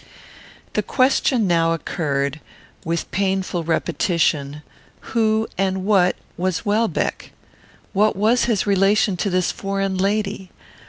The 0.73 0.81
question 0.81 1.45
now 1.45 1.73
occurred, 1.73 2.39
with 2.83 3.11
painful 3.11 3.63
repetition, 3.63 4.63
who 5.13 5.47
and 5.59 5.85
what 5.85 6.15
was 6.37 6.65
Welbeck? 6.65 7.31
What 7.93 8.15
was 8.15 8.45
his 8.45 8.65
relation 8.65 9.15
to 9.17 9.29
this 9.29 9.51
foreign 9.51 9.95
lady? 9.99 10.49